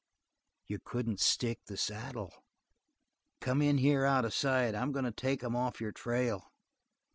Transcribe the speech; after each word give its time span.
"You 0.65 0.79
couldn't 0.83 1.19
stick 1.19 1.59
the 1.67 1.77
saddle. 1.77 2.33
Come 3.39 3.61
in 3.61 3.77
here 3.77 4.03
out 4.03 4.25
of 4.25 4.33
sight; 4.33 4.73
I'm 4.73 4.91
going 4.91 5.05
to 5.05 5.11
take 5.11 5.43
'em 5.43 5.55
off 5.55 5.79
your 5.79 5.91
trail." 5.91 6.51